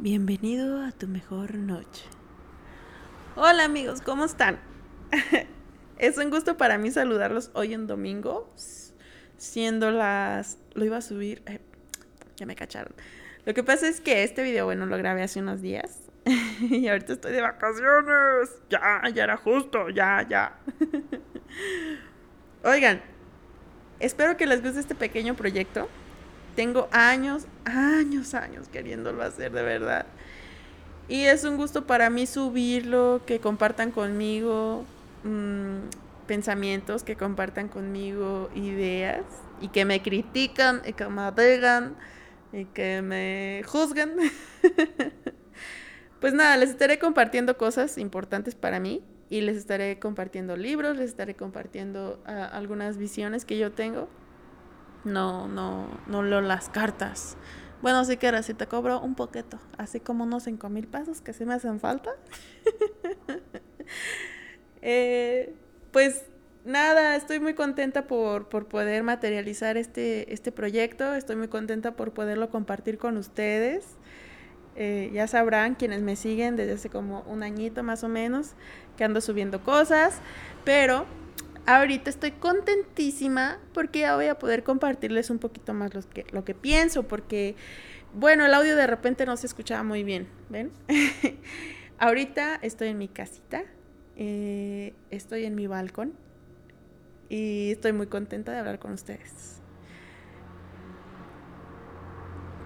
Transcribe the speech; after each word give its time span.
Bienvenido 0.00 0.80
a 0.84 0.92
tu 0.92 1.08
mejor 1.08 1.56
noche. 1.56 2.04
Hola 3.34 3.64
amigos, 3.64 4.00
¿cómo 4.00 4.26
están? 4.26 4.60
es 5.98 6.16
un 6.18 6.30
gusto 6.30 6.56
para 6.56 6.78
mí 6.78 6.92
saludarlos 6.92 7.50
hoy 7.54 7.74
en 7.74 7.88
domingo, 7.88 8.48
siendo 9.38 9.90
las... 9.90 10.58
Lo 10.74 10.84
iba 10.84 10.98
a 10.98 11.00
subir... 11.00 11.42
Eh, 11.46 11.58
ya 12.36 12.46
me 12.46 12.54
cacharon. 12.54 12.94
Lo 13.44 13.54
que 13.54 13.64
pasa 13.64 13.88
es 13.88 14.00
que 14.00 14.22
este 14.22 14.44
video, 14.44 14.66
bueno, 14.66 14.86
lo 14.86 14.96
grabé 14.98 15.24
hace 15.24 15.40
unos 15.40 15.62
días. 15.62 15.98
y 16.60 16.86
ahorita 16.86 17.14
estoy 17.14 17.32
de 17.32 17.40
vacaciones. 17.40 18.50
Ya, 18.70 19.02
ya 19.12 19.24
era 19.24 19.36
justo, 19.36 19.88
ya, 19.88 20.24
ya. 20.28 20.60
Oigan, 22.62 23.02
espero 23.98 24.36
que 24.36 24.46
les 24.46 24.62
guste 24.62 24.78
este 24.78 24.94
pequeño 24.94 25.34
proyecto. 25.34 25.88
Tengo 26.58 26.88
años, 26.90 27.46
años, 27.64 28.34
años 28.34 28.66
queriéndolo 28.66 29.22
hacer 29.22 29.52
de 29.52 29.62
verdad. 29.62 30.06
Y 31.06 31.22
es 31.22 31.44
un 31.44 31.56
gusto 31.56 31.86
para 31.86 32.10
mí 32.10 32.26
subirlo, 32.26 33.20
que 33.24 33.38
compartan 33.38 33.92
conmigo 33.92 34.84
mm, 35.22 36.26
pensamientos, 36.26 37.04
que 37.04 37.14
compartan 37.14 37.68
conmigo 37.68 38.50
ideas 38.56 39.22
y 39.60 39.68
que 39.68 39.84
me 39.84 40.02
critican 40.02 40.82
y 40.84 40.94
que 40.94 41.06
me 41.06 41.30
digan 41.30 41.94
y 42.52 42.64
que 42.64 43.02
me 43.02 43.62
juzguen. 43.64 44.16
pues 46.20 46.32
nada, 46.34 46.56
les 46.56 46.70
estaré 46.70 46.98
compartiendo 46.98 47.56
cosas 47.56 47.98
importantes 47.98 48.56
para 48.56 48.80
mí 48.80 49.04
y 49.30 49.42
les 49.42 49.56
estaré 49.56 50.00
compartiendo 50.00 50.56
libros, 50.56 50.96
les 50.96 51.10
estaré 51.10 51.36
compartiendo 51.36 52.20
ah, 52.26 52.50
algunas 52.52 52.98
visiones 52.98 53.44
que 53.44 53.58
yo 53.58 53.70
tengo 53.70 54.08
no, 55.04 55.48
no, 55.48 55.88
no 56.06 56.22
leo 56.22 56.40
las 56.40 56.68
cartas. 56.68 57.36
Bueno, 57.80 58.02
que 58.18 58.26
ahora 58.26 58.42
sí 58.42 58.54
te 58.54 58.66
cobro 58.66 59.00
un 59.00 59.14
poquito, 59.14 59.58
así 59.76 60.00
como 60.00 60.24
unos 60.24 60.44
cinco 60.44 60.68
mil 60.68 60.88
pesos 60.88 61.20
que 61.20 61.32
sí 61.32 61.44
me 61.44 61.54
hacen 61.54 61.80
falta. 61.80 62.10
Eh, 64.80 65.56
pues 65.90 66.22
nada, 66.64 67.16
estoy 67.16 67.40
muy 67.40 67.54
contenta 67.54 68.06
por, 68.06 68.48
poder 68.48 69.02
materializar 69.02 69.76
este, 69.76 70.32
este 70.32 70.52
proyecto, 70.52 71.14
estoy 71.14 71.34
muy 71.34 71.48
contenta 71.48 71.96
por 71.96 72.12
poderlo 72.12 72.48
compartir 72.50 72.96
con 72.96 73.16
ustedes. 73.16 73.84
Eh, 74.76 75.10
ya 75.12 75.26
sabrán 75.26 75.74
quienes 75.74 76.02
me 76.02 76.14
siguen 76.14 76.54
desde 76.54 76.74
hace 76.74 76.90
como 76.90 77.22
un 77.22 77.42
añito 77.42 77.82
más 77.82 78.04
o 78.04 78.08
menos 78.08 78.52
que 78.96 79.02
ando 79.02 79.20
subiendo 79.20 79.64
cosas, 79.64 80.20
pero 80.64 81.06
ahorita 81.68 82.08
estoy 82.08 82.30
contentísima 82.32 83.58
porque 83.74 84.00
ya 84.00 84.16
voy 84.16 84.26
a 84.26 84.38
poder 84.38 84.64
compartirles 84.64 85.28
un 85.28 85.38
poquito 85.38 85.74
más 85.74 85.92
lo 85.94 86.00
que, 86.08 86.24
lo 86.32 86.42
que 86.42 86.54
pienso, 86.54 87.02
porque, 87.02 87.56
bueno, 88.14 88.46
el 88.46 88.54
audio 88.54 88.74
de 88.74 88.86
repente 88.86 89.26
no 89.26 89.36
se 89.36 89.46
escuchaba 89.46 89.82
muy 89.82 90.02
bien, 90.02 90.28
¿ven? 90.48 90.72
ahorita 91.98 92.58
estoy 92.62 92.88
en 92.88 92.98
mi 92.98 93.08
casita, 93.08 93.64
eh, 94.16 94.94
estoy 95.10 95.44
en 95.44 95.54
mi 95.54 95.66
balcón 95.66 96.14
y 97.28 97.72
estoy 97.72 97.92
muy 97.92 98.06
contenta 98.06 98.52
de 98.52 98.60
hablar 98.60 98.78
con 98.78 98.92
ustedes. 98.92 99.60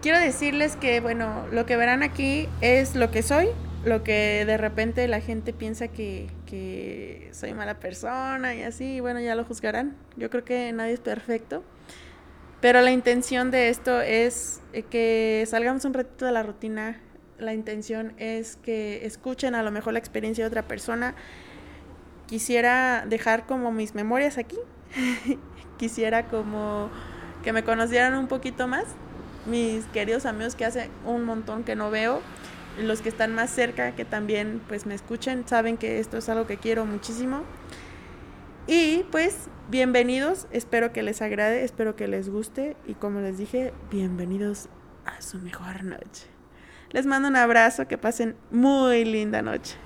Quiero 0.00 0.19
decirles 0.20 0.77
que, 0.77 1.00
bueno, 1.00 1.48
lo 1.50 1.67
que 1.67 1.77
verán 1.77 2.05
aquí 2.05 2.48
es 2.61 2.95
lo 2.95 3.11
que 3.11 3.25
soy, 3.25 3.48
lo 3.84 4.05
que 4.05 4.45
de 4.47 4.56
repente 4.58 5.08
la 5.08 5.20
gente 5.20 5.53
piensa 5.53 5.89
que, 5.89 6.28
que 6.53 7.31
soy 7.33 7.55
mala 7.55 7.81
persona 7.81 8.55
y 8.55 8.62
así, 8.62 9.00
bueno, 9.00 9.20
ya 9.20 9.34
lo 9.34 9.42
juzgarán. 9.42 9.97
Yo 10.19 10.28
creo 10.28 10.45
que 10.45 10.70
nadie 10.72 10.92
es 10.92 11.00
perfecto. 11.00 11.64
Pero 12.61 12.83
la 12.83 12.91
intención 12.92 13.50
de 13.50 13.70
esto 13.70 14.03
es 14.03 14.61
eh, 14.75 14.83
que 14.83 15.47
salgamos 15.48 15.86
un 15.86 15.95
ratito 15.95 16.27
de 16.27 16.33
la 16.33 16.42
rutina. 16.42 17.00
La 17.39 17.55
intención 17.55 18.12
es 18.19 18.56
que 18.56 19.06
escuchen 19.06 19.55
a 19.55 19.62
lo 19.62 19.70
mejor 19.70 19.95
la 19.95 19.98
experiencia 19.98 20.45
de 20.45 20.48
otra 20.48 20.69
persona. 20.69 21.14
Quisiera 22.27 23.06
dejar 23.08 23.47
como 23.47 23.73
mis 23.73 23.95
memorias 23.95 24.36
aquí. 24.36 24.58
Quisiera 25.79 26.27
como 26.27 26.91
que 27.42 27.55
me 27.55 27.64
conocieran 27.64 28.14
un 28.14 28.27
poquito 28.29 28.68
más. 28.68 28.85
Mis 29.46 29.86
queridos 29.86 30.27
amigos 30.27 30.55
que 30.55 30.67
hace 30.67 30.91
un 31.07 31.24
montón 31.24 31.64
que 31.64 31.77
no 31.77 31.91
veo 31.91 32.20
los 32.79 33.03
que 33.03 33.09
están 33.09 33.35
más 33.35 33.51
cerca, 33.51 33.95
que 33.95 34.05
también 34.05 34.61
pues 34.69 34.87
me 34.87 34.95
escuchen, 34.95 35.47
saben 35.47 35.77
que 35.77 35.99
esto 35.99 36.19
es 36.19 36.29
algo 36.29 36.47
que 36.47 36.57
quiero 36.57 36.85
muchísimo. 36.87 37.43
Y 38.67 39.05
pues 39.11 39.49
bienvenidos, 39.69 40.47
espero 40.53 40.93
que 40.93 41.03
les 41.03 41.21
agrade, 41.21 41.65
espero 41.65 41.97
que 41.97 42.07
les 42.09 42.29
guste 42.29 42.77
y 42.87 42.95
como 42.95 43.21
les 43.21 43.39
dije, 43.39 43.73
bienvenidos 43.91 44.69
a 45.05 45.21
su 45.21 45.39
mejor 45.39 45.85
noche. 45.85 46.27
Les 46.91 47.07
mando 47.07 47.29
un 47.29 47.37
abrazo, 47.37 47.89
que 47.89 47.99
pasen 47.99 48.37
muy 48.51 49.05
linda 49.05 49.43
noche. 49.43 49.77